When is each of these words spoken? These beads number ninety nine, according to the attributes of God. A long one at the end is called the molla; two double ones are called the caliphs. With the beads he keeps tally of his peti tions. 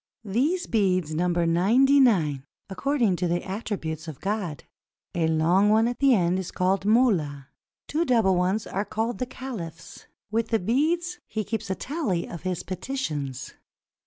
These 0.25 0.65
beads 0.65 1.13
number 1.13 1.45
ninety 1.45 1.99
nine, 1.99 2.43
according 2.71 3.17
to 3.17 3.27
the 3.27 3.43
attributes 3.47 4.07
of 4.07 4.19
God. 4.19 4.63
A 5.13 5.27
long 5.27 5.69
one 5.69 5.87
at 5.87 5.99
the 5.99 6.15
end 6.15 6.39
is 6.39 6.49
called 6.49 6.81
the 6.81 6.87
molla; 6.87 7.49
two 7.87 8.03
double 8.03 8.35
ones 8.35 8.65
are 8.65 8.83
called 8.83 9.19
the 9.19 9.27
caliphs. 9.27 10.07
With 10.31 10.47
the 10.47 10.57
beads 10.57 11.19
he 11.27 11.43
keeps 11.43 11.69
tally 11.77 12.27
of 12.27 12.41
his 12.41 12.63
peti 12.63 12.95
tions. 12.95 13.53